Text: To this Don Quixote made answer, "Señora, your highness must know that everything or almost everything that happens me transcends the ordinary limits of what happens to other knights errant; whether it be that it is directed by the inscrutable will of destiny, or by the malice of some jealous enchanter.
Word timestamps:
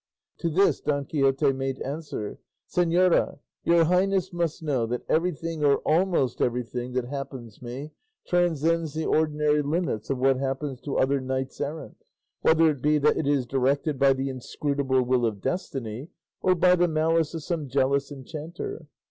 To 0.39 0.49
this 0.49 0.79
Don 0.81 1.05
Quixote 1.05 1.53
made 1.53 1.79
answer, 1.83 2.39
"Señora, 2.67 3.37
your 3.63 3.83
highness 3.83 4.33
must 4.33 4.63
know 4.63 4.87
that 4.87 5.05
everything 5.07 5.63
or 5.63 5.77
almost 5.87 6.41
everything 6.41 6.93
that 6.93 7.05
happens 7.05 7.61
me 7.61 7.91
transcends 8.25 8.95
the 8.95 9.05
ordinary 9.05 9.61
limits 9.61 10.09
of 10.09 10.17
what 10.17 10.37
happens 10.37 10.81
to 10.81 10.97
other 10.97 11.21
knights 11.21 11.61
errant; 11.61 11.97
whether 12.41 12.67
it 12.71 12.81
be 12.81 12.97
that 12.97 13.15
it 13.17 13.27
is 13.27 13.45
directed 13.45 13.99
by 13.99 14.11
the 14.13 14.27
inscrutable 14.29 15.03
will 15.03 15.23
of 15.23 15.39
destiny, 15.39 16.09
or 16.41 16.55
by 16.55 16.75
the 16.75 16.87
malice 16.87 17.35
of 17.35 17.43
some 17.43 17.67
jealous 17.67 18.11
enchanter. 18.11 18.87